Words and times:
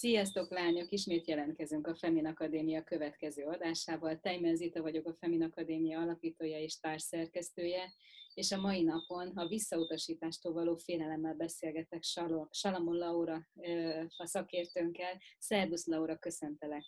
Sziasztok 0.00 0.50
lányok! 0.50 0.90
Ismét 0.90 1.26
jelentkezünk 1.26 1.86
a 1.86 1.94
Femin 1.94 2.26
Akadémia 2.26 2.82
következő 2.82 3.44
adásával. 3.44 4.20
Tejmen 4.20 4.56
Zita 4.56 4.82
vagyok 4.82 5.06
a 5.06 5.14
Femin 5.14 5.42
Akadémia 5.42 6.00
alapítója 6.00 6.58
és 6.58 6.78
társszerkesztője, 6.78 7.92
és 8.34 8.52
a 8.52 8.60
mai 8.60 8.82
napon 8.82 9.28
a 9.34 9.46
visszautasítástól 9.46 10.52
való 10.52 10.76
félelemmel 10.76 11.34
beszélgetek 11.34 12.02
Salamon 12.50 12.96
Laura 12.96 13.48
a 14.16 14.26
szakértőnkkel. 14.26 15.18
Szervusz 15.38 15.86
Laura, 15.86 16.18
köszöntelek! 16.18 16.84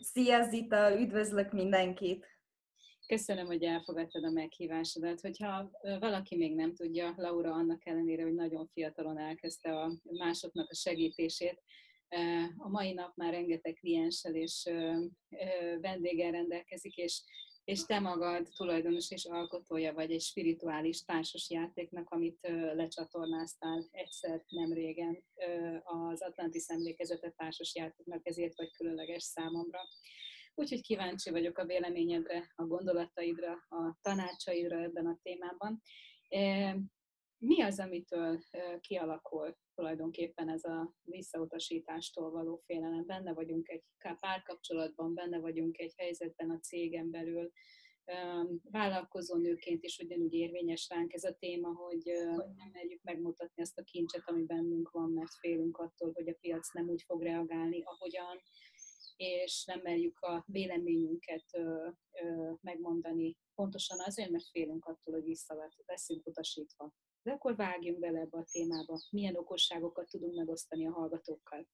Szia 0.00 0.48
Zita, 0.48 1.00
üdvözlök 1.00 1.52
mindenkit! 1.52 2.26
Köszönöm, 3.06 3.46
hogy 3.46 3.62
elfogadtad 3.62 4.24
a 4.24 4.30
meghívásodat. 4.30 5.20
Hogyha 5.20 5.70
valaki 5.80 6.36
még 6.36 6.54
nem 6.54 6.74
tudja, 6.74 7.14
Laura 7.16 7.52
annak 7.52 7.86
ellenére, 7.86 8.22
hogy 8.22 8.34
nagyon 8.34 8.66
fiatalon 8.66 9.18
elkezdte 9.18 9.80
a 9.80 9.92
másoknak 10.02 10.70
a 10.70 10.74
segítését, 10.74 11.62
a 12.56 12.68
mai 12.68 12.92
nap 12.92 13.16
már 13.16 13.32
rengeteg 13.32 13.74
klienssel 13.74 14.34
és 14.34 14.70
vendéggel 15.80 16.30
rendelkezik, 16.30 16.96
és, 16.96 17.22
és 17.64 17.84
te 17.84 17.98
magad 17.98 18.48
tulajdonos 18.56 19.10
és 19.10 19.24
alkotója 19.24 19.92
vagy 19.92 20.10
egy 20.10 20.20
spirituális 20.20 21.04
társas 21.04 21.50
játéknak, 21.50 22.10
amit 22.10 22.38
lecsatornáztál 22.74 23.88
egyszer 23.90 24.44
nem 24.48 24.72
régen 24.72 25.24
az 25.84 26.22
Atlantis 26.22 26.66
emlékezete 26.66 27.30
társas 27.30 27.74
játéknak, 27.74 28.26
ezért 28.26 28.56
vagy 28.56 28.70
különleges 28.72 29.22
számomra. 29.22 29.80
Úgyhogy 30.54 30.82
kíváncsi 30.82 31.30
vagyok 31.30 31.58
a 31.58 31.66
véleményedre, 31.66 32.52
a 32.54 32.64
gondolataidra, 32.64 33.52
a 33.52 33.98
tanácsaidra 34.00 34.82
ebben 34.82 35.06
a 35.06 35.18
témában. 35.22 35.82
Mi 37.38 37.62
az, 37.62 37.78
amitől 37.80 38.40
kialakul 38.80 39.56
tulajdonképpen 39.74 40.48
ez 40.48 40.64
a 40.64 40.94
visszautasítástól 41.02 42.30
való 42.30 42.56
félelem? 42.56 43.06
Benne 43.06 43.32
vagyunk 43.32 43.68
egy 43.68 43.82
párkapcsolatban, 44.20 45.14
benne 45.14 45.38
vagyunk 45.38 45.78
egy 45.78 45.94
helyzetben 45.96 46.50
a 46.50 46.58
cégen 46.58 47.10
belül, 47.10 47.52
vállalkozó 48.70 49.36
nőként 49.36 49.84
is 49.84 49.98
ugyanúgy 49.98 50.32
érvényes 50.32 50.88
ránk 50.88 51.12
ez 51.12 51.24
a 51.24 51.34
téma, 51.34 51.68
hogy 51.68 52.02
nem 52.56 52.70
merjük 52.72 53.02
megmutatni 53.02 53.62
ezt 53.62 53.78
a 53.78 53.82
kincset, 53.82 54.22
ami 54.24 54.42
bennünk 54.42 54.90
van, 54.90 55.10
mert 55.10 55.34
félünk 55.40 55.78
attól, 55.78 56.12
hogy 56.14 56.28
a 56.28 56.36
piac 56.40 56.72
nem 56.72 56.88
úgy 56.88 57.02
fog 57.02 57.22
reagálni, 57.22 57.82
ahogyan, 57.82 58.38
és 59.16 59.64
nem 59.64 59.80
merjük 59.80 60.20
a 60.20 60.44
véleményünket 60.46 61.44
megmondani 62.60 63.36
pontosan 63.54 64.00
azért, 64.00 64.30
mert 64.30 64.48
félünk 64.50 64.84
attól, 64.84 65.14
hogy 65.14 65.24
vissza 65.24 65.72
leszünk 65.86 66.26
utasítva. 66.26 66.92
De 67.22 67.32
akkor 67.32 67.56
vágjunk 67.56 67.98
bele 67.98 68.18
ebbe 68.18 68.38
a 68.38 68.44
témába. 68.50 68.98
Milyen 69.10 69.36
okosságokat 69.36 70.08
tudunk 70.08 70.36
megosztani 70.36 70.86
a 70.86 70.92
hallgatókkal? 70.92 71.66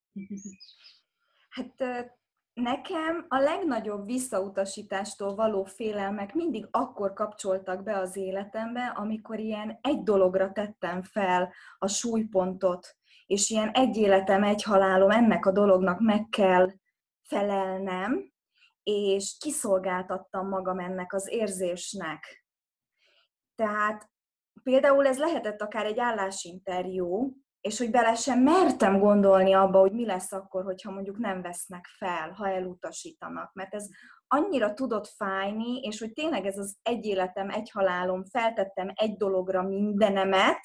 Hát 1.49 1.85
nekem 2.55 3.27
a 3.29 3.39
legnagyobb 3.39 4.07
visszautasítástól 4.07 5.35
való 5.35 5.65
félelmek 5.65 6.35
mindig 6.35 6.69
akkor 6.71 7.13
kapcsoltak 7.13 7.83
be 7.83 7.99
az 7.99 8.17
életembe, 8.17 8.87
amikor 8.87 9.39
ilyen 9.39 9.79
egy 9.83 10.03
dologra 10.03 10.53
tettem 10.53 11.03
fel 11.03 11.53
a 11.79 11.89
súlypontot, 11.89 12.97
és 13.27 13.51
ilyen 13.51 13.71
egy 13.71 13.97
életem, 13.97 14.43
egy 14.43 14.63
halálom, 14.63 15.11
ennek 15.11 15.47
a 15.47 15.53
dolognak 15.53 16.01
meg 16.01 16.27
kell 16.29 16.71
felelnem, 17.23 18.33
és 18.83 19.37
kiszolgáltattam 19.41 20.49
magam 20.49 20.79
ennek 20.79 21.13
az 21.13 21.29
érzésnek. 21.29 22.47
Tehát 23.55 24.11
például 24.65 25.07
ez 25.07 25.19
lehetett 25.19 25.61
akár 25.61 25.87
egy 25.87 25.99
állásinterjú, 25.99 27.33
és 27.61 27.79
hogy 27.79 27.91
bele 27.91 28.15
sem 28.15 28.43
mertem 28.43 28.99
gondolni 28.99 29.53
abba, 29.53 29.79
hogy 29.79 29.93
mi 29.93 30.07
lesz 30.07 30.33
akkor, 30.33 30.65
hogyha 30.65 30.91
mondjuk 30.91 31.19
nem 31.19 31.43
vesznek 31.43 31.87
fel, 31.99 32.31
ha 32.31 32.49
elutasítanak. 32.49 33.53
Mert 33.53 33.75
ez 33.75 33.89
annyira 34.27 34.75
tudott 34.75 35.07
fájni, 35.07 35.81
és 35.81 36.01
hogy 36.01 36.13
tényleg 36.13 36.47
ez 36.47 36.59
az 36.59 36.77
egy 36.83 37.05
életem, 37.05 37.51
egy 37.51 37.71
halálom, 37.71 38.25
feltettem 38.25 38.93
egy 38.95 39.17
dologra 39.17 39.63
mindenemet, 39.63 40.61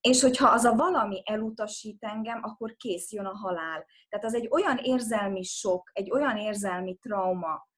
és 0.00 0.22
hogyha 0.22 0.48
az 0.48 0.64
a 0.64 0.74
valami 0.74 1.22
elutasít 1.24 2.04
engem, 2.04 2.40
akkor 2.42 2.76
kész, 2.76 3.12
jön 3.12 3.26
a 3.26 3.36
halál. 3.36 3.86
Tehát 4.08 4.24
az 4.24 4.34
egy 4.34 4.48
olyan 4.50 4.76
érzelmi 4.76 5.42
sok, 5.42 5.90
egy 5.92 6.10
olyan 6.10 6.36
érzelmi 6.36 6.96
trauma, 6.96 7.68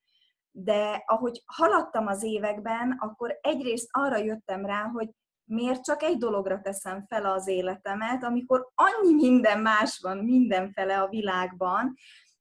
de 0.50 1.02
ahogy 1.06 1.42
haladtam 1.46 2.06
az 2.06 2.22
években, 2.22 2.96
akkor 2.98 3.38
egyrészt 3.40 3.88
arra 3.90 4.16
jöttem 4.16 4.66
rá, 4.66 4.82
hogy 4.82 5.10
miért 5.50 5.84
csak 5.84 6.02
egy 6.02 6.16
dologra 6.16 6.60
teszem 6.60 7.04
fel 7.06 7.24
az 7.24 7.48
életemet, 7.48 8.24
amikor 8.24 8.68
annyi 8.74 9.14
minden 9.14 9.60
más 9.60 9.98
van 10.02 10.18
mindenfele 10.18 11.00
a 11.00 11.08
világban, 11.08 11.94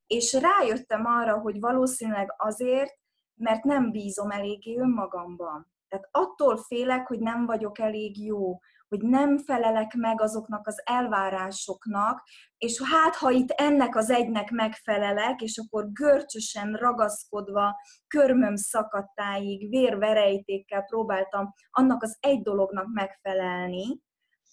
és 0.08 0.34
rájöttem 0.34 1.06
arra, 1.06 1.40
hogy 1.40 1.60
valószínűleg 1.60 2.34
azért, 2.38 2.98
mert 3.40 3.64
nem 3.64 3.92
bízom 3.92 4.32
eléggé 4.32 4.78
önmagamban. 4.78 5.72
Tehát 5.88 6.08
attól 6.12 6.58
félek, 6.58 7.08
hogy 7.08 7.20
nem 7.20 7.46
vagyok 7.46 7.80
elég 7.80 8.26
jó, 8.26 8.60
hogy 8.88 9.02
nem 9.02 9.38
felelek 9.38 9.94
meg 9.94 10.22
azoknak 10.22 10.68
az 10.68 10.82
elvárásoknak, 10.86 12.24
és 12.58 12.82
hát 12.82 13.16
ha 13.16 13.30
itt 13.30 13.50
ennek 13.50 13.96
az 13.96 14.10
egynek 14.10 14.50
megfelelek, 14.50 15.42
és 15.42 15.58
akkor 15.58 15.92
görcsösen 15.92 16.74
ragaszkodva, 16.74 17.76
körmöm 18.08 18.56
szakadtáig, 18.56 19.70
vérverejtékkel 19.70 20.84
próbáltam 20.84 21.54
annak 21.70 22.04
az 22.04 22.18
egy 22.20 22.42
dolognak 22.42 22.88
megfelelni, 22.94 24.02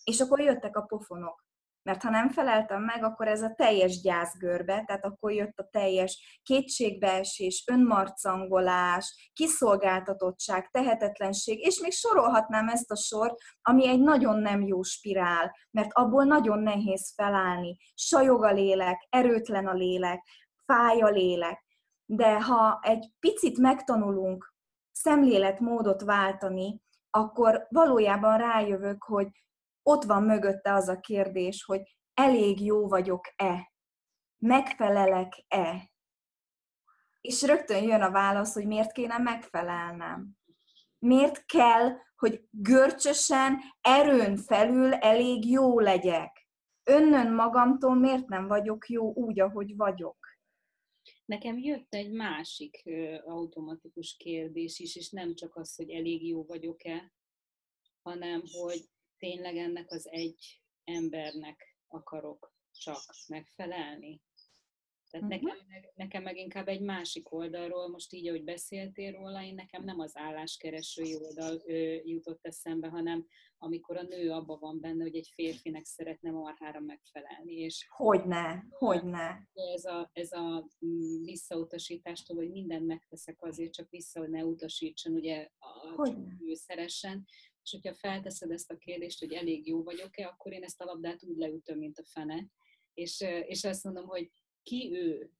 és 0.04 0.20
akkor 0.20 0.40
jöttek 0.40 0.76
a 0.76 0.82
pofonok. 0.82 1.45
Mert 1.86 2.02
ha 2.02 2.10
nem 2.10 2.30
feleltem 2.30 2.82
meg, 2.82 3.04
akkor 3.04 3.28
ez 3.28 3.42
a 3.42 3.54
teljes 3.56 4.00
gyászgörbe, 4.00 4.84
tehát 4.86 5.04
akkor 5.04 5.32
jött 5.32 5.58
a 5.58 5.68
teljes 5.70 6.40
kétségbeesés, 6.42 7.64
önmarcangolás, 7.66 9.30
kiszolgáltatottság, 9.32 10.70
tehetetlenség, 10.70 11.58
és 11.58 11.80
még 11.80 11.92
sorolhatnám 11.92 12.68
ezt 12.68 12.90
a 12.90 12.96
sort, 12.96 13.34
ami 13.62 13.88
egy 13.88 14.00
nagyon 14.00 14.38
nem 14.38 14.62
jó 14.62 14.82
spirál, 14.82 15.56
mert 15.70 15.92
abból 15.92 16.24
nagyon 16.24 16.58
nehéz 16.58 17.12
felállni. 17.14 17.76
Sajog 17.94 18.44
a 18.44 18.52
lélek, 18.52 19.06
erőtlen 19.08 19.66
a 19.66 19.74
lélek, 19.74 20.26
fáj 20.64 21.00
a 21.00 21.08
lélek. 21.08 21.64
De 22.04 22.42
ha 22.42 22.78
egy 22.82 23.12
picit 23.20 23.58
megtanulunk 23.58 24.54
szemléletmódot 24.92 26.02
váltani, 26.02 26.80
akkor 27.10 27.66
valójában 27.68 28.38
rájövök, 28.38 29.02
hogy 29.02 29.28
ott 29.88 30.04
van 30.04 30.22
mögötte 30.22 30.72
az 30.72 30.88
a 30.88 31.00
kérdés, 31.00 31.64
hogy 31.64 31.96
elég 32.14 32.60
jó 32.60 32.88
vagyok-e, 32.88 33.72
megfelelek-e. 34.38 35.90
És 37.20 37.42
rögtön 37.42 37.82
jön 37.82 38.02
a 38.02 38.10
válasz, 38.10 38.54
hogy 38.54 38.66
miért 38.66 38.92
kéne 38.92 39.18
megfelelnem. 39.18 40.30
Miért 40.98 41.44
kell, 41.44 41.96
hogy 42.16 42.44
görcsösen, 42.50 43.60
erőn 43.80 44.36
felül 44.36 44.94
elég 44.94 45.50
jó 45.50 45.80
legyek? 45.80 46.48
Önnön 46.82 47.32
magamtól 47.32 47.94
miért 47.94 48.26
nem 48.26 48.46
vagyok 48.46 48.88
jó 48.88 49.14
úgy, 49.14 49.40
ahogy 49.40 49.76
vagyok? 49.76 50.16
Nekem 51.24 51.58
jött 51.58 51.94
egy 51.94 52.10
másik 52.12 52.82
automatikus 53.24 54.16
kérdés 54.16 54.78
is, 54.78 54.96
és 54.96 55.10
nem 55.10 55.34
csak 55.34 55.56
az, 55.56 55.76
hogy 55.76 55.90
elég 55.90 56.26
jó 56.26 56.44
vagyok-e, 56.44 57.12
hanem 58.02 58.42
hogy 58.52 58.94
tényleg 59.18 59.56
ennek 59.56 59.90
az 59.90 60.08
egy 60.10 60.62
embernek 60.84 61.76
akarok 61.86 62.54
csak 62.72 63.02
megfelelni. 63.26 64.20
Tehát 65.10 65.26
uh-huh. 65.26 65.42
nekem, 65.42 65.66
meg, 65.68 65.92
nekem 65.94 66.22
meg 66.22 66.36
inkább 66.36 66.68
egy 66.68 66.80
másik 66.80 67.32
oldalról, 67.32 67.88
most 67.88 68.12
így, 68.12 68.28
ahogy 68.28 68.44
beszéltél 68.44 69.12
róla, 69.12 69.42
én 69.42 69.54
nekem 69.54 69.84
nem 69.84 69.98
az 70.00 70.16
álláskeresői 70.16 71.14
oldal 71.14 71.62
ö, 71.66 71.96
jutott 72.04 72.46
eszembe, 72.46 72.88
hanem 72.88 73.26
amikor 73.58 73.96
a 73.96 74.02
nő 74.02 74.30
abban 74.30 74.58
van 74.58 74.80
benne, 74.80 75.02
hogy 75.02 75.16
egy 75.16 75.30
férfinek 75.34 75.84
szeretne 75.84 76.30
marhára 76.30 76.80
megfelelni. 76.80 77.54
És 77.54 77.86
hogyne, 77.88 78.66
hogyne. 78.70 79.48
Ez 79.74 79.84
a, 79.84 80.10
ez 80.12 80.32
a 80.32 80.68
mm, 80.86 81.22
visszautasítástól, 81.22 82.36
hogy 82.36 82.50
mindent 82.50 82.86
megteszek 82.86 83.42
azért, 83.42 83.72
csak 83.72 83.90
vissza, 83.90 84.20
hogy 84.20 84.30
ne 84.30 84.44
utasítson, 84.44 85.12
ugye, 85.12 85.48
a, 85.58 86.08
ő 86.46 86.54
szeressen. 86.54 87.26
És 87.66 87.72
hogyha 87.72 87.94
felteszed 87.94 88.50
ezt 88.50 88.70
a 88.70 88.76
kérdést, 88.76 89.18
hogy 89.18 89.32
elég 89.32 89.66
jó 89.66 89.82
vagyok-e, 89.82 90.26
akkor 90.26 90.52
én 90.52 90.62
ezt 90.62 90.80
a 90.80 90.84
labdát 90.84 91.22
úgy 91.22 91.36
leütöm, 91.36 91.78
mint 91.78 91.98
a 91.98 92.04
fene. 92.04 92.46
És, 92.94 93.20
és 93.46 93.64
azt 93.64 93.84
mondom, 93.84 94.06
hogy 94.06 94.30
ki 94.62 94.90
ő, 94.92 95.30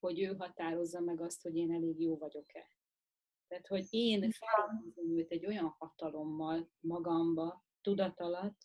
hogy 0.00 0.20
ő 0.20 0.34
határozza 0.34 1.00
meg 1.00 1.20
azt, 1.20 1.42
hogy 1.42 1.56
én 1.56 1.72
elég 1.72 2.00
jó 2.00 2.16
vagyok-e. 2.18 2.68
Tehát, 3.48 3.66
hogy 3.66 3.86
én 3.90 4.30
felhozom 4.30 5.18
őt 5.18 5.30
egy 5.30 5.46
olyan 5.46 5.74
hatalommal 5.78 6.70
magamba, 6.80 7.64
tudat 7.80 8.20
alatt, 8.20 8.58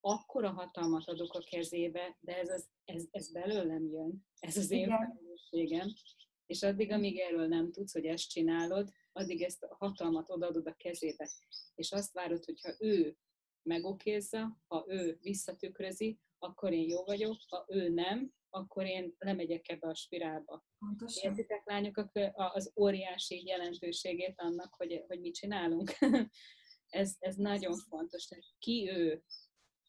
akkora 0.00 0.50
hatalmat 0.50 1.08
adok 1.08 1.34
a 1.34 1.44
kezébe, 1.50 2.16
de 2.20 2.38
ez, 2.38 2.48
az, 2.48 2.68
ez, 2.84 3.06
ez 3.10 3.32
belőlem 3.32 3.86
jön, 3.86 4.26
ez 4.38 4.56
az 4.56 4.70
én 4.70 4.88
felelősségem, 4.88 5.88
és 6.52 6.62
addig, 6.62 6.90
amíg 6.90 7.18
erről 7.18 7.46
nem 7.46 7.70
tudsz, 7.70 7.92
hogy 7.92 8.04
ezt 8.04 8.28
csinálod, 8.28 8.90
addig 9.12 9.42
ezt 9.42 9.62
a 9.62 9.76
hatalmat 9.78 10.30
odaadod 10.30 10.66
a 10.66 10.74
kezébe. 10.74 11.30
És 11.74 11.92
azt 11.92 12.12
várod, 12.12 12.44
hogyha 12.44 12.74
ő 12.78 13.16
megokézza, 13.62 14.58
ha 14.66 14.84
ő 14.88 15.18
visszatükrözi, 15.20 16.18
akkor 16.38 16.72
én 16.72 16.88
jó 16.88 17.04
vagyok, 17.04 17.36
ha 17.48 17.64
ő 17.68 17.88
nem, 17.88 18.32
akkor 18.50 18.86
én 18.86 19.14
lemegyek 19.18 19.68
ebbe 19.68 19.88
a 19.88 19.94
spirálba. 19.94 20.64
Pontosan. 20.78 21.30
Értitek, 21.30 21.62
lányok, 21.64 22.10
az 22.32 22.72
óriási 22.76 23.46
jelentőségét 23.46 24.34
annak, 24.36 24.74
hogy, 24.74 25.04
hogy 25.06 25.20
mit 25.20 25.34
csinálunk? 25.34 25.90
ez, 27.00 27.16
ez 27.18 27.36
nagyon 27.36 27.76
fontos. 27.76 28.28
Ki 28.58 28.90
ő? 28.90 29.22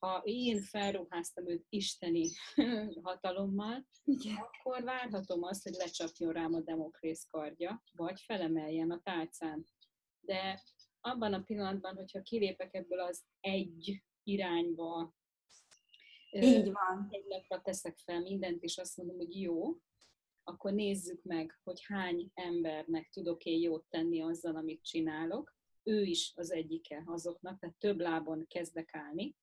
Ha 0.03 0.21
én 0.23 0.61
felruháztam 0.61 1.49
őt 1.49 1.65
isteni 1.69 2.29
hatalommal, 3.03 3.87
Igen. 4.03 4.35
akkor 4.35 4.83
várhatom 4.83 5.43
azt, 5.43 5.63
hogy 5.63 5.73
lecsapjon 5.73 6.31
rám 6.33 6.53
a 6.53 6.61
demokrész 6.61 7.27
kardja, 7.31 7.83
vagy 7.91 8.21
felemeljen 8.21 8.91
a 8.91 9.01
tálcán. 9.03 9.67
De 10.19 10.63
abban 11.01 11.33
a 11.33 11.41
pillanatban, 11.41 11.95
hogyha 11.95 12.21
kilépek 12.21 12.73
ebből 12.73 12.99
az 12.99 13.23
egy 13.39 14.03
irányba, 14.23 15.13
így 16.31 16.71
van. 16.71 17.07
Egy 17.09 17.25
lapra 17.27 17.61
teszek 17.61 17.97
fel 17.97 18.21
mindent, 18.21 18.63
és 18.63 18.77
azt 18.77 18.97
mondom, 18.97 19.17
hogy 19.17 19.41
jó, 19.41 19.77
akkor 20.43 20.73
nézzük 20.73 21.23
meg, 21.23 21.59
hogy 21.63 21.83
hány 21.83 22.31
embernek 22.33 23.09
tudok 23.09 23.43
én 23.43 23.61
jót 23.61 23.85
tenni 23.89 24.21
azzal, 24.21 24.55
amit 24.55 24.83
csinálok. 24.83 25.55
Ő 25.83 26.01
is 26.01 26.31
az 26.35 26.51
egyike 26.51 27.03
azoknak, 27.05 27.59
tehát 27.59 27.75
több 27.75 27.99
lábon 27.99 28.45
kezdek 28.47 28.95
állni, 28.95 29.35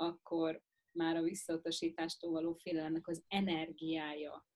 akkor 0.00 0.62
már 0.92 1.16
a 1.16 1.22
visszautasítástól 1.22 2.30
való 2.30 2.54
félelemnek 2.54 3.08
az 3.08 3.22
energiája 3.28 4.46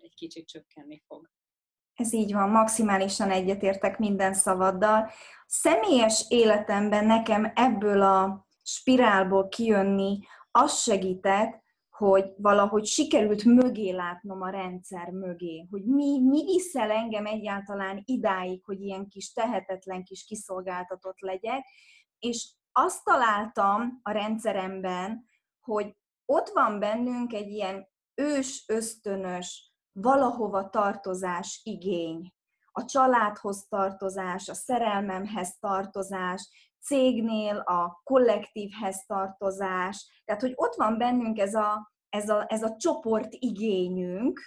egy 0.00 0.14
kicsit 0.14 0.46
csökkenni 0.46 1.02
fog. 1.06 1.30
Ez 1.94 2.12
így 2.12 2.32
van, 2.32 2.50
maximálisan 2.50 3.30
egyetértek 3.30 3.98
minden 3.98 4.34
szavaddal. 4.34 5.10
Személyes 5.46 6.24
életemben 6.28 7.06
nekem 7.06 7.52
ebből 7.54 8.02
a 8.02 8.46
spirálból 8.62 9.48
kijönni 9.48 10.18
az 10.50 10.82
segített, 10.82 11.62
hogy 11.88 12.24
valahogy 12.36 12.84
sikerült 12.84 13.44
mögé 13.44 13.90
látnom 13.90 14.42
a 14.42 14.50
rendszer 14.50 15.10
mögé, 15.10 15.66
hogy 15.70 15.84
mi, 15.84 16.20
mi 16.20 16.44
viszel 16.44 16.90
engem 16.90 17.26
egyáltalán 17.26 18.02
idáig, 18.04 18.64
hogy 18.64 18.80
ilyen 18.80 19.08
kis 19.08 19.32
tehetetlen 19.32 20.04
kis 20.04 20.24
kiszolgáltatott 20.24 21.20
legyek, 21.20 21.64
és 22.18 22.52
azt 22.76 23.04
találtam 23.04 24.00
a 24.02 24.10
rendszeremben, 24.10 25.28
hogy 25.60 25.96
ott 26.26 26.48
van 26.48 26.78
bennünk 26.78 27.32
egy 27.32 27.48
ilyen 27.48 27.88
ős, 28.14 28.64
ösztönös, 28.68 29.72
valahova 29.92 30.68
tartozás 30.70 31.60
igény. 31.62 32.34
A 32.72 32.84
családhoz 32.84 33.66
tartozás, 33.68 34.48
a 34.48 34.54
szerelmemhez 34.54 35.58
tartozás, 35.58 36.48
cégnél 36.80 37.56
a 37.56 38.00
kollektívhez 38.04 39.04
tartozás, 39.06 40.22
tehát 40.24 40.40
hogy 40.40 40.52
ott 40.54 40.74
van 40.74 40.98
bennünk 40.98 41.38
ez 41.38 41.54
a, 41.54 41.92
ez 42.08 42.28
a, 42.28 42.44
ez 42.48 42.62
a 42.62 42.76
csoport 42.76 43.28
igényünk, 43.30 44.40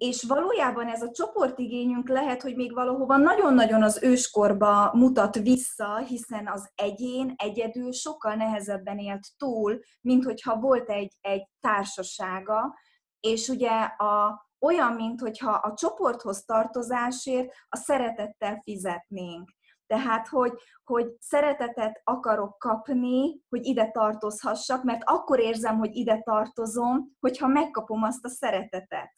és 0.00 0.22
valójában 0.22 0.88
ez 0.88 1.02
a 1.02 1.10
csoportigényünk 1.10 2.08
lehet, 2.08 2.42
hogy 2.42 2.56
még 2.56 2.74
valahova 2.74 3.16
nagyon-nagyon 3.16 3.82
az 3.82 4.02
őskorba 4.02 4.90
mutat 4.92 5.34
vissza, 5.34 5.96
hiszen 5.96 6.48
az 6.48 6.70
egyén 6.74 7.32
egyedül 7.36 7.92
sokkal 7.92 8.34
nehezebben 8.34 8.98
élt 8.98 9.26
túl, 9.36 9.80
mint 10.00 10.24
hogyha 10.24 10.60
volt 10.60 10.88
egy, 10.88 11.16
egy 11.20 11.48
társasága, 11.60 12.74
és 13.20 13.48
ugye 13.48 13.70
a, 13.82 14.46
olyan, 14.60 14.92
mint 14.92 15.20
hogyha 15.20 15.50
a 15.50 15.74
csoporthoz 15.74 16.44
tartozásért 16.44 17.52
a 17.68 17.76
szeretettel 17.76 18.60
fizetnénk. 18.62 19.50
Tehát, 19.86 20.28
hogy, 20.28 20.52
hogy 20.84 21.06
szeretetet 21.18 22.00
akarok 22.04 22.58
kapni, 22.58 23.42
hogy 23.48 23.66
ide 23.66 23.90
tartozhassak, 23.90 24.82
mert 24.82 25.02
akkor 25.04 25.40
érzem, 25.40 25.78
hogy 25.78 25.96
ide 25.96 26.20
tartozom, 26.22 27.16
hogyha 27.18 27.46
megkapom 27.46 28.02
azt 28.02 28.24
a 28.24 28.28
szeretetet. 28.28 29.12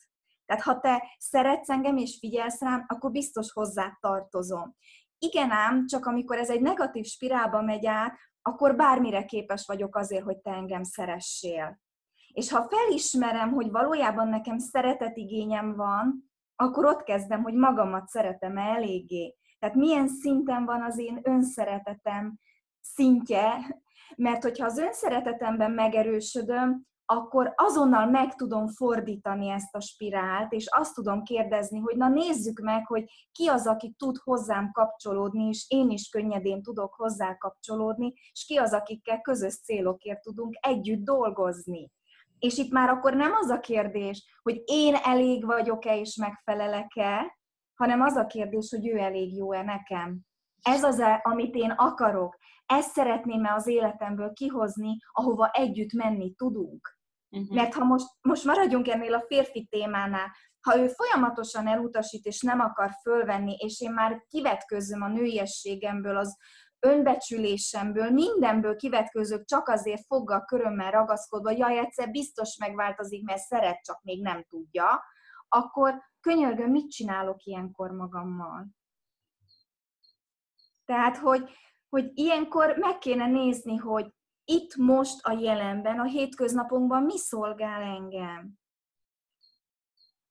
Tehát 0.47 0.63
ha 0.63 0.81
te 0.81 1.03
szeretsz 1.19 1.71
engem 1.71 1.97
és 1.97 2.17
figyelsz 2.19 2.61
rám, 2.61 2.85
akkor 2.89 3.11
biztos 3.11 3.53
hozzá 3.53 3.97
tartozom. 4.01 4.77
Igen 5.19 5.51
ám, 5.51 5.87
csak 5.87 6.07
amikor 6.07 6.39
ez 6.39 6.51
egy 6.51 6.61
negatív 6.61 7.05
spirálba 7.05 7.63
megy 7.63 7.87
át, 7.87 8.17
akkor 8.43 8.77
bármire 8.77 9.25
képes 9.25 9.67
vagyok 9.67 9.97
azért, 9.97 10.25
hogy 10.25 10.37
te 10.37 10.51
engem 10.51 10.83
szeressél. 10.83 11.81
És 12.33 12.51
ha 12.51 12.69
felismerem, 12.69 13.53
hogy 13.53 13.71
valójában 13.71 14.29
nekem 14.29 14.59
szeretetigényem 14.59 15.77
van, 15.77 16.31
akkor 16.57 16.85
ott 16.85 17.03
kezdem, 17.03 17.43
hogy 17.43 17.55
magamat 17.55 18.09
szeretem 18.09 18.57
eléggé. 18.57 19.37
Tehát 19.59 19.77
milyen 19.77 20.09
szinten 20.09 20.65
van 20.65 20.83
az 20.83 20.99
én 20.99 21.21
önszeretetem 21.23 22.39
szintje, 22.81 23.77
mert 24.17 24.43
hogyha 24.43 24.67
az 24.67 24.79
önszeretetemben 24.79 25.71
megerősödöm, 25.71 26.87
akkor 27.13 27.53
azonnal 27.57 28.07
meg 28.07 28.35
tudom 28.35 28.69
fordítani 28.69 29.49
ezt 29.49 29.75
a 29.75 29.81
spirált, 29.81 30.53
és 30.53 30.67
azt 30.71 30.95
tudom 30.95 31.23
kérdezni, 31.23 31.79
hogy 31.79 31.97
na 31.97 32.09
nézzük 32.09 32.61
meg, 32.61 32.87
hogy 32.87 33.05
ki 33.33 33.47
az, 33.47 33.67
aki 33.67 33.95
tud 33.99 34.17
hozzám 34.17 34.71
kapcsolódni, 34.73 35.49
és 35.49 35.65
én 35.69 35.91
is 35.91 36.09
könnyedén 36.09 36.63
tudok 36.63 36.95
hozzá 36.95 37.37
kapcsolódni, 37.37 38.13
és 38.33 38.45
ki 38.45 38.57
az, 38.57 38.73
akikkel 38.73 39.21
közös 39.21 39.61
célokért 39.61 40.21
tudunk 40.21 40.55
együtt 40.61 41.05
dolgozni. 41.05 41.91
És 42.39 42.59
itt 42.59 42.73
már 42.73 42.89
akkor 42.89 43.15
nem 43.15 43.33
az 43.35 43.51
a 43.51 43.61
kérdés, 43.61 44.41
hogy 44.43 44.63
én 44.65 44.95
elég 44.95 45.45
vagyok-e 45.47 45.99
és 45.99 46.17
megfelelek-e, 46.17 47.39
hanem 47.75 48.01
az 48.01 48.17
a 48.17 48.27
kérdés, 48.27 48.71
hogy 48.71 48.89
ő 48.89 48.97
elég 48.97 49.37
jó-e 49.37 49.63
nekem. 49.63 50.21
Ez 50.63 50.83
az, 50.83 51.03
amit 51.23 51.55
én 51.55 51.71
akarok. 51.71 52.37
Ezt 52.67 52.91
szeretném-e 52.91 53.55
az 53.55 53.67
életemből 53.67 54.33
kihozni, 54.33 54.97
ahova 55.13 55.51
együtt 55.51 55.93
menni 55.93 56.35
tudunk. 56.35 57.01
Uh-huh. 57.33 57.55
Mert 57.57 57.75
ha 57.75 57.85
most, 57.85 58.07
most 58.21 58.45
maradjunk 58.45 58.89
ennél 58.89 59.15
a 59.15 59.25
férfi 59.27 59.67
témánál, 59.71 60.33
ha 60.61 60.79
ő 60.79 60.89
folyamatosan 60.89 61.67
elutasít 61.67 62.25
és 62.25 62.41
nem 62.41 62.61
akar 62.61 62.91
fölvenni, 63.03 63.55
és 63.59 63.81
én 63.81 63.93
már 63.93 64.25
kivetközöm 64.29 65.03
a 65.03 65.09
nőiességemből, 65.09 66.17
az 66.17 66.37
önbecsülésemből, 66.87 68.11
mindenből 68.11 68.77
kivetközök, 68.77 69.45
csak 69.45 69.69
azért 69.69 70.07
foggal 70.07 70.45
körömmel 70.45 70.91
ragaszkodva, 70.91 71.51
jaj, 71.51 71.79
egyszer 71.79 72.11
biztos 72.11 72.57
megváltozik, 72.57 73.25
mert 73.25 73.41
szeret, 73.41 73.83
csak 73.83 74.03
még 74.03 74.23
nem 74.23 74.45
tudja, 74.49 75.05
akkor 75.49 76.03
könyörgöm, 76.21 76.71
mit 76.71 76.91
csinálok 76.91 77.45
ilyenkor 77.45 77.91
magammal? 77.91 78.67
Tehát, 80.85 81.17
hogy, 81.17 81.51
hogy 81.89 82.11
ilyenkor 82.15 82.77
meg 82.77 82.99
kéne 82.99 83.27
nézni, 83.27 83.77
hogy 83.77 84.13
itt 84.45 84.77
most 84.77 85.27
a 85.27 85.33
jelenben, 85.41 85.99
a 85.99 86.05
hétköznapunkban 86.05 87.03
mi 87.03 87.19
szolgál 87.19 87.83
engem. 87.83 88.61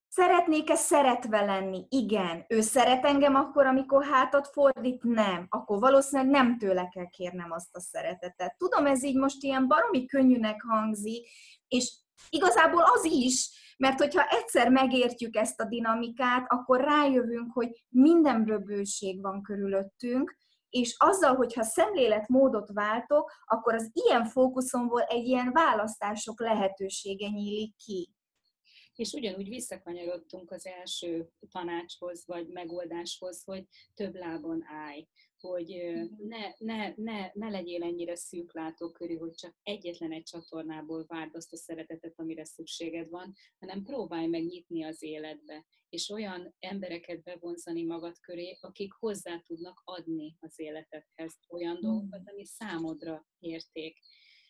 Szeretnék-e 0.07 0.75
szeretve 0.75 1.41
lenni? 1.41 1.85
Igen. 1.89 2.45
Ő 2.47 2.61
szeret 2.61 3.05
engem 3.05 3.35
akkor, 3.35 3.65
amikor 3.65 4.05
hátat 4.05 4.47
fordít? 4.47 5.03
Nem. 5.03 5.45
Akkor 5.49 5.79
valószínűleg 5.79 6.31
nem 6.31 6.57
tőle 6.57 6.89
kell 6.89 7.09
kérnem 7.09 7.51
azt 7.51 7.75
a 7.75 7.79
szeretetet. 7.79 8.57
Tudom, 8.57 8.85
ez 8.85 9.03
így 9.03 9.15
most 9.15 9.43
ilyen 9.43 9.67
baromi 9.67 10.05
könnyűnek 10.05 10.61
hangzik, 10.61 11.27
és 11.67 11.93
igazából 12.29 12.83
az 12.83 13.03
is, 13.03 13.49
mert 13.77 13.99
hogyha 13.99 14.27
egyszer 14.27 14.69
megértjük 14.69 15.35
ezt 15.35 15.59
a 15.59 15.65
dinamikát, 15.65 16.45
akkor 16.47 16.81
rájövünk, 16.81 17.53
hogy 17.53 17.85
mindenből 17.89 18.59
bőség 18.59 19.21
van 19.21 19.41
körülöttünk, 19.41 20.35
és 20.71 20.95
azzal, 20.97 21.35
hogyha 21.35 21.63
szemléletmódot 21.63 22.69
váltok, 22.73 23.31
akkor 23.45 23.73
az 23.73 23.89
ilyen 23.93 24.25
fókuszomból 24.25 25.01
egy 25.01 25.25
ilyen 25.25 25.51
választások 25.51 26.39
lehetősége 26.39 27.27
nyílik 27.27 27.75
ki. 27.75 28.09
És 28.95 29.13
ugyanúgy 29.13 29.49
visszakanyarodtunk 29.49 30.51
az 30.51 30.65
első 30.65 31.29
tanácshoz, 31.51 32.23
vagy 32.25 32.47
megoldáshoz, 32.47 33.43
hogy 33.43 33.67
több 33.93 34.15
lábon 34.15 34.63
állj 34.65 35.07
hogy 35.41 35.67
mhm. 35.67 36.27
ne, 36.27 36.53
ne, 36.57 36.93
ne, 36.95 37.31
ne 37.33 37.49
legyél 37.49 37.83
ennyire 37.83 38.15
szűklátókörű, 38.15 39.15
hogy 39.15 39.33
csak 39.33 39.55
egyetlen 39.63 40.11
egy 40.11 40.23
csatornából 40.23 41.05
várd 41.07 41.35
azt 41.35 41.53
a 41.53 41.57
szeretetet, 41.57 42.19
amire 42.19 42.45
szükséged 42.45 43.09
van, 43.09 43.33
hanem 43.59 43.83
próbálj 43.83 44.27
meg 44.27 44.45
nyitni 44.45 44.83
az 44.83 45.03
életbe, 45.03 45.65
és 45.89 46.09
olyan 46.09 46.55
embereket 46.59 47.23
bevonzani 47.23 47.83
magad 47.85 48.19
köré, 48.19 48.57
akik 48.61 48.93
hozzá 48.93 49.39
tudnak 49.39 49.81
adni 49.83 50.37
az 50.39 50.59
életedhez 50.59 51.39
olyan 51.49 51.75
mhm. 51.75 51.85
dolgokat, 51.85 52.29
ami 52.29 52.45
számodra 52.45 53.25
érték. 53.39 53.97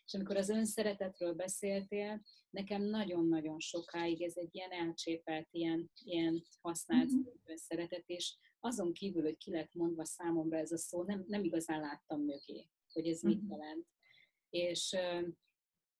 És 0.05 0.13
amikor 0.13 0.37
az 0.37 0.49
önszeretetről 0.49 1.33
beszéltél, 1.33 2.21
nekem 2.49 2.81
nagyon-nagyon 2.81 3.59
sokáig 3.59 4.21
ez 4.21 4.33
egy 4.35 4.55
ilyen 4.55 4.71
elcsépelt, 4.71 5.47
ilyen, 5.51 5.91
ilyen 6.03 6.45
használt 6.61 7.11
mm-hmm. 7.13 7.23
önszeretet, 7.45 8.03
és 8.05 8.37
azon 8.61 8.93
kívül, 8.93 9.21
hogy 9.21 9.37
ki 9.37 9.51
lett 9.51 9.73
mondva 9.73 10.05
számomra 10.05 10.57
ez 10.57 10.71
a 10.71 10.77
szó, 10.77 11.03
nem, 11.03 11.23
nem 11.27 11.43
igazán 11.43 11.79
láttam 11.79 12.21
mögé, 12.21 12.67
hogy 12.93 13.07
ez 13.07 13.21
mit 13.21 13.41
mhm. 13.41 13.51
jelent. 13.51 13.87
És 14.49 14.95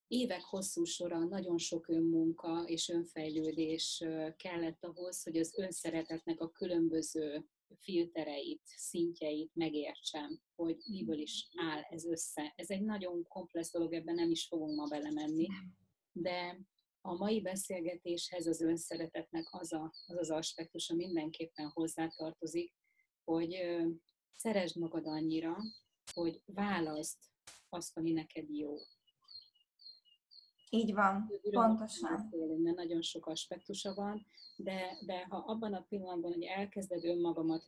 évek 0.07 0.41
hosszú 0.41 0.83
sora, 0.83 1.23
nagyon 1.23 1.57
sok 1.57 1.87
önmunka 1.87 2.63
és 2.65 2.89
önfejlődés 2.89 4.03
kellett 4.37 4.83
ahhoz, 4.83 5.23
hogy 5.23 5.37
az 5.37 5.57
önszeretetnek 5.57 6.39
a 6.39 6.49
különböző 6.49 7.45
filtereit, 7.79 8.61
szintjeit 8.65 9.55
megértsem, 9.55 10.41
hogy 10.55 10.77
miből 10.89 11.17
is 11.17 11.49
áll 11.57 11.81
ez 11.81 12.05
össze. 12.05 12.53
Ez 12.55 12.69
egy 12.69 12.83
nagyon 12.83 13.23
komplex 13.27 13.71
dolog, 13.71 13.93
ebben 13.93 14.15
nem 14.15 14.29
is 14.29 14.47
fogunk 14.47 14.75
ma 14.75 14.87
belemenni, 14.87 15.47
de 16.11 16.59
a 17.01 17.13
mai 17.13 17.41
beszélgetéshez 17.41 18.47
az 18.47 18.61
önszeretetnek 18.61 19.47
az 19.51 19.73
a, 19.73 19.93
az, 20.07 20.17
az 20.17 20.29
aspektusa 20.29 20.95
mindenképpen 20.95 21.69
hozzátartozik, 21.69 22.73
hogy 23.23 23.57
szeresd 24.35 24.77
magad 24.77 25.07
annyira, 25.07 25.57
hogy 26.13 26.41
választ 26.45 27.19
azt, 27.69 27.97
ami 27.97 28.11
neked 28.11 28.49
jó. 28.49 28.75
Így 30.69 30.93
van, 30.93 31.31
pontosan. 31.51 32.15
Beszélünk, 32.15 32.63
mert 32.63 32.75
nagyon 32.75 33.01
sok 33.01 33.25
aspektusa 33.25 33.93
van, 33.93 34.25
de, 34.55 34.97
de 35.05 35.25
ha 35.29 35.37
abban 35.37 35.73
a 35.73 35.85
pillanatban, 35.89 36.31
hogy 36.31 36.43
elkezded 36.43 37.03
önmagamat, 37.03 37.65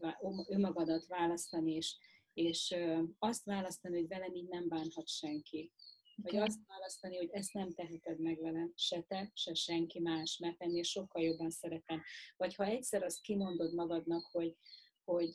önmagadat 0.47 1.05
választani, 1.05 1.73
és, 1.73 1.97
és 2.33 2.75
azt 3.19 3.45
választani, 3.45 3.99
hogy 3.99 4.07
velem 4.07 4.35
így 4.35 4.47
nem 4.47 4.67
bánhat 4.67 5.07
senki, 5.07 5.71
vagy 6.15 6.35
azt 6.35 6.59
választani, 6.67 7.17
hogy 7.17 7.29
ezt 7.31 7.53
nem 7.53 7.73
teheted 7.73 8.19
meg 8.19 8.39
velem, 8.39 8.73
se 8.75 9.01
te, 9.01 9.31
se 9.33 9.53
senki 9.53 9.99
más, 9.99 10.37
mert 10.37 10.61
ennél 10.61 10.83
sokkal 10.83 11.23
jobban 11.23 11.49
szeretem. 11.49 12.01
Vagy 12.37 12.55
ha 12.55 12.65
egyszer 12.65 13.03
azt 13.03 13.21
kimondod 13.21 13.73
magadnak, 13.73 14.25
hogy, 14.31 14.55
hogy 15.03 15.31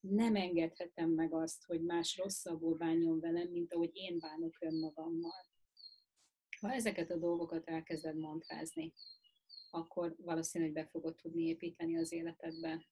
nem 0.00 0.36
engedhetem 0.36 1.10
meg 1.10 1.34
azt, 1.34 1.64
hogy 1.64 1.82
más 1.82 2.16
rosszabbul 2.16 2.76
bánjon 2.76 3.20
velem, 3.20 3.48
mint 3.48 3.74
ahogy 3.74 3.90
én 3.92 4.18
bánok 4.18 4.56
önmagammal. 4.60 5.46
Ha 6.60 6.72
ezeket 6.72 7.10
a 7.10 7.16
dolgokat 7.16 7.68
elkezded 7.68 8.16
mantrázni, 8.16 8.92
akkor 9.70 10.14
valószínűleg 10.18 10.74
be 10.74 10.86
fogod 10.86 11.16
tudni 11.16 11.42
építeni 11.42 11.96
az 11.96 12.12
életedbe 12.12 12.86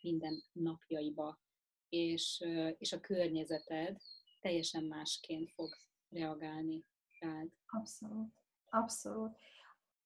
minden 0.00 0.44
napjaiba, 0.52 1.40
és, 1.88 2.44
és 2.78 2.92
a 2.92 3.00
környezeted 3.00 3.96
teljesen 4.44 4.84
másként 4.84 5.50
fog 5.54 5.68
reagálni 6.10 6.84
rád. 7.18 7.48
Abszolút. 7.66 8.32
Abszolút. 8.70 9.36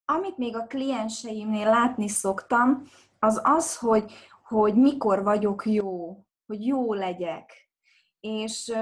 Amit 0.04 0.36
még 0.36 0.56
a 0.56 0.66
klienseimnél 0.66 1.68
látni 1.68 2.08
szoktam, 2.08 2.82
az 3.18 3.40
az, 3.44 3.78
hogy, 3.78 4.12
hogy 4.42 4.74
mikor 4.74 5.22
vagyok 5.22 5.66
jó, 5.66 6.22
hogy 6.46 6.66
jó 6.66 6.92
legyek. 6.92 7.70
És, 8.20 8.72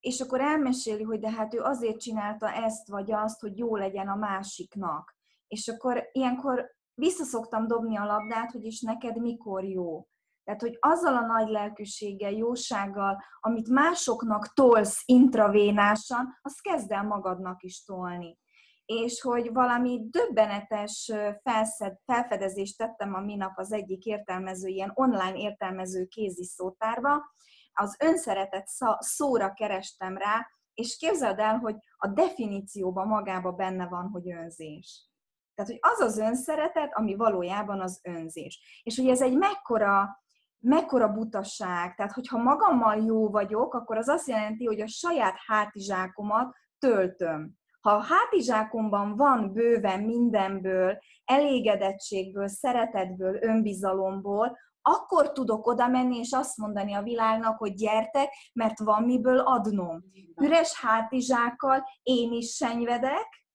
és 0.00 0.20
akkor 0.20 0.40
elmeséli, 0.40 1.02
hogy 1.02 1.20
de 1.20 1.30
hát 1.30 1.54
ő 1.54 1.60
azért 1.60 2.00
csinálta 2.00 2.52
ezt 2.52 2.88
vagy 2.88 3.12
azt, 3.12 3.40
hogy 3.40 3.58
jó 3.58 3.76
legyen 3.76 4.08
a 4.08 4.16
másiknak. 4.16 5.16
És 5.46 5.68
akkor 5.68 6.08
ilyenkor 6.12 6.76
visszaszoktam 6.94 7.66
dobni 7.66 7.96
a 7.96 8.04
labdát, 8.04 8.50
hogy 8.50 8.64
is 8.64 8.80
neked 8.80 9.20
mikor 9.20 9.64
jó. 9.64 10.08
Tehát, 10.48 10.62
hogy 10.62 10.76
azzal 10.80 11.16
a 11.16 11.26
nagy 11.26 11.48
lelkűséggel, 11.48 12.30
jósággal, 12.30 13.22
amit 13.40 13.68
másoknak 13.68 14.52
tolsz 14.52 15.02
intravénásan, 15.04 16.38
azt 16.42 16.62
kezd 16.62 16.90
el 16.90 17.02
magadnak 17.02 17.62
is 17.62 17.84
tolni. 17.84 18.38
És 18.84 19.20
hogy 19.20 19.52
valami 19.52 20.00
döbbenetes 20.10 21.12
felszed, 21.42 21.96
felfedezést 22.04 22.78
tettem 22.78 23.14
a 23.14 23.20
minap 23.20 23.58
az 23.58 23.72
egyik 23.72 24.04
értelmező, 24.04 24.68
ilyen 24.68 24.90
online 24.94 25.36
értelmező 25.36 26.04
kézi 26.04 26.44
szótárba, 26.44 27.34
az 27.72 27.96
önszeretet 28.04 28.66
szóra 28.98 29.52
kerestem 29.52 30.16
rá, 30.16 30.46
és 30.74 30.96
képzeld 30.96 31.38
el, 31.38 31.58
hogy 31.58 31.76
a 31.96 32.08
definícióban 32.08 33.06
magában 33.06 33.56
benne 33.56 33.86
van, 33.86 34.08
hogy 34.12 34.32
önzés. 34.32 35.08
Tehát, 35.54 35.70
hogy 35.70 35.80
az 35.92 36.00
az 36.00 36.18
önszeretet, 36.18 36.90
ami 36.94 37.14
valójában 37.14 37.80
az 37.80 38.00
önzés. 38.02 38.80
És 38.82 38.96
hogy 38.96 39.08
ez 39.08 39.22
egy 39.22 39.36
mekkora 39.36 40.18
mekkora 40.60 41.08
butaság. 41.08 41.94
Tehát, 41.94 42.12
hogyha 42.12 42.42
magammal 42.42 42.96
jó 43.04 43.30
vagyok, 43.30 43.74
akkor 43.74 43.96
az 43.96 44.08
azt 44.08 44.28
jelenti, 44.28 44.64
hogy 44.64 44.80
a 44.80 44.86
saját 44.86 45.34
hátizsákomat 45.46 46.54
töltöm. 46.78 47.56
Ha 47.80 47.90
a 47.90 48.04
hátizsákomban 48.04 49.16
van 49.16 49.52
bőven 49.52 50.00
mindenből, 50.00 50.98
elégedettségből, 51.24 52.48
szeretetből, 52.48 53.38
önbizalomból, 53.42 54.56
akkor 54.82 55.32
tudok 55.32 55.66
oda 55.66 55.88
menni 55.88 56.18
és 56.18 56.32
azt 56.32 56.56
mondani 56.56 56.92
a 56.92 57.02
világnak, 57.02 57.58
hogy 57.58 57.74
gyertek, 57.74 58.28
mert 58.52 58.78
van 58.78 59.02
miből 59.02 59.38
adnom. 59.38 60.04
Üres 60.40 60.80
hátizsákkal 60.80 61.84
én 62.02 62.32
is 62.32 62.54
senyvedek, 62.54 63.46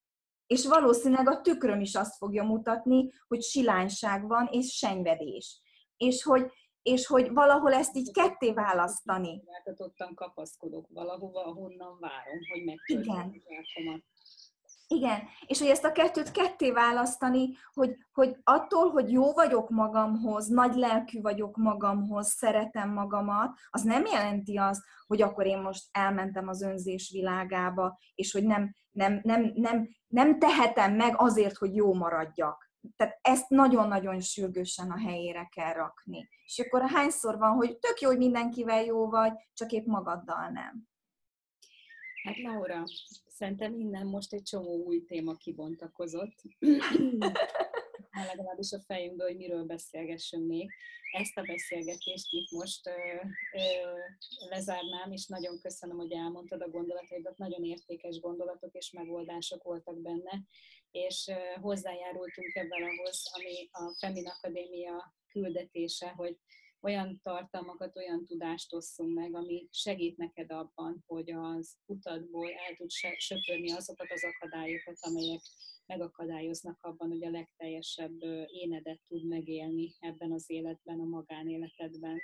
és 0.48 0.68
valószínűleg 0.68 1.30
a 1.30 1.42
tükröm 1.42 1.82
is 1.82 1.96
azt 1.96 2.18
fogja 2.18 2.44
mutatni, 2.44 3.10
hogy 3.28 3.42
silányság 3.42 4.28
van 4.28 4.48
és 4.52 4.76
senyvedés. 4.78 5.62
És 5.98 6.24
hogy 6.24 6.52
és 6.84 7.06
hogy 7.06 7.34
valahol 7.34 7.74
ezt 7.74 7.96
így 7.96 8.12
ketté 8.12 8.54
választani. 8.54 9.44
Ottan 9.78 10.16
kapaszkodok 10.16 10.88
valahova, 10.90 11.46
ahonnan 11.46 11.98
várom, 12.00 12.40
hogy 12.52 12.64
megtöltsem 12.64 13.34
Igen. 13.76 14.04
Igen, 14.88 15.22
és 15.46 15.60
hogy 15.60 15.68
ezt 15.68 15.84
a 15.84 15.92
kettőt 15.92 16.32
ketté 16.32 16.72
választani, 16.72 17.50
hogy, 17.74 17.96
hogy 18.12 18.36
attól, 18.44 18.90
hogy 18.90 19.12
jó 19.12 19.34
vagyok 19.34 19.70
magamhoz, 19.70 20.48
nagy 20.48 20.76
lelkű 20.76 21.22
vagyok 21.22 21.58
magamhoz, 21.58 22.28
szeretem 22.28 22.90
magamat, 22.90 23.58
az 23.70 23.82
nem 23.82 24.06
jelenti 24.06 24.58
azt, 24.58 24.82
hogy 25.08 25.22
akkor 25.22 25.46
én 25.46 25.58
most 25.58 25.84
elmentem 25.92 26.48
az 26.48 26.62
önzés 26.62 27.10
világába, 27.14 28.00
és 28.16 28.32
hogy 28.32 28.44
nem, 28.44 28.74
nem, 28.92 29.20
nem, 29.24 29.52
nem, 29.56 29.90
nem 30.08 30.40
tehetem 30.40 30.96
meg 30.96 31.14
azért, 31.18 31.58
hogy 31.58 31.76
jó 31.76 31.94
maradjak 31.94 32.72
tehát 32.96 33.20
ezt 33.22 33.50
nagyon-nagyon 33.50 34.20
sürgősen 34.20 34.92
a 34.92 35.00
helyére 35.00 35.50
kell 35.56 35.74
rakni. 35.74 36.30
És 36.46 36.60
akkor 36.60 36.90
hányszor 36.90 37.38
van, 37.38 37.52
hogy 37.52 37.78
tök 37.78 38.00
jó, 38.02 38.10
hogy 38.10 38.18
mindenkivel 38.18 38.84
jó 38.84 39.10
vagy, 39.10 39.34
csak 39.54 39.72
épp 39.72 39.86
magaddal 39.86 40.50
nem. 40.50 40.88
Hát 42.24 42.38
Laura, 42.38 42.84
szerintem 43.28 43.80
innen 43.80 44.08
most 44.08 44.34
egy 44.34 44.44
csomó 44.44 44.84
új 44.86 45.06
téma 45.06 45.36
kibontakozott. 45.36 46.42
Már 48.12 48.26
legalábbis 48.36 48.72
a 48.72 48.80
fejünkből, 48.80 49.28
hogy 49.28 49.38
miről 49.38 49.64
beszélgessünk 49.64 50.48
még. 50.48 50.72
Ezt 51.12 51.38
a 51.38 51.42
beszélgetést 51.42 52.26
itt 52.30 52.52
most 52.52 52.88
ö, 52.88 52.92
ö, 52.92 53.98
lezárnám, 54.50 55.12
és 55.12 55.28
nagyon 55.28 55.60
köszönöm, 55.60 55.98
hogy 55.98 56.12
elmondtad 56.12 56.62
a 56.62 56.70
gondolataidat. 56.70 57.38
Nagyon 57.38 57.64
értékes 57.64 58.20
gondolatok 58.20 58.74
és 58.74 58.92
megoldások 58.92 59.64
voltak 59.64 60.02
benne, 60.02 60.44
és 60.94 61.32
hozzájárultunk 61.62 62.54
ebben 62.54 62.84
ahhoz, 62.84 63.24
ami 63.34 63.70
a 63.72 63.96
Femin 64.00 64.28
Akadémia 64.28 65.16
küldetése, 65.28 66.10
hogy 66.10 66.38
olyan 66.82 67.20
tartalmakat, 67.24 67.98
olyan 67.98 68.26
tudást 68.26 68.74
osszunk 68.74 69.14
meg, 69.14 69.36
ami 69.36 69.68
segít 69.72 70.18
neked 70.18 70.52
abban, 70.52 71.04
hogy 71.08 71.32
az 71.32 71.78
utadból 71.86 72.50
el 72.52 72.76
tud 72.76 72.90
söpörni 73.18 73.72
azokat 73.72 74.12
az 74.12 74.24
akadályokat, 74.24 74.98
amelyek 75.02 75.42
megakadályoznak 75.86 76.78
abban, 76.82 77.10
hogy 77.10 77.24
a 77.24 77.30
legteljesebb 77.30 78.22
énedet 78.48 79.00
tud 79.08 79.28
megélni 79.28 79.96
ebben 80.00 80.32
az 80.32 80.44
életben, 80.48 81.00
a 81.00 81.06
magánéletedben, 81.06 82.20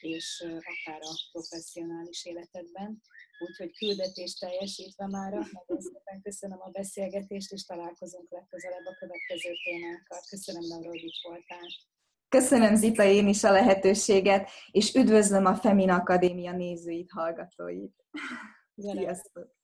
és 0.00 0.44
akár 0.46 1.00
a 1.00 1.14
professzionális 1.32 2.24
életedben. 2.24 3.00
Úgyhogy 3.38 3.76
küldetést 3.76 4.40
teljesítve 4.40 5.06
már, 5.06 5.32
nagyon 5.32 5.82
szépen 5.82 6.22
köszönöm 6.22 6.60
a 6.60 6.70
beszélgetést, 6.70 7.52
és 7.52 7.64
találkozunk 7.64 8.30
legközelebb 8.30 8.84
a 8.84 8.96
következő 8.98 9.50
témákkal. 9.64 10.20
Köszönöm, 10.30 10.62
Laura, 10.68 10.88
hogy 10.88 11.02
itt 11.02 11.20
voltál. 11.22 11.68
Köszönöm 12.28 12.74
Zita 12.74 13.04
én 13.04 13.28
is 13.28 13.44
a 13.44 13.52
lehetőséget, 13.52 14.50
és 14.70 14.94
üdvözlöm 14.94 15.44
a 15.44 15.54
Femin 15.54 15.90
Akadémia 15.90 16.52
nézőit, 16.52 17.10
hallgatóit. 17.10 17.94
Sziasztok! 18.76 19.61